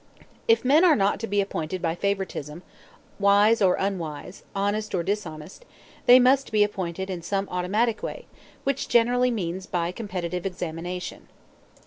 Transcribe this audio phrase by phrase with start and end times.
[0.47, 2.63] If men are not to be appointed by favoritism,
[3.19, 5.63] wise or unwise, honest or dishonest,
[6.07, 8.25] they must be appointed in some automatic way,
[8.63, 11.27] which generally means by competitive examination.